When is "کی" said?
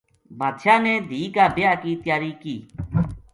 1.81-1.93, 2.41-2.55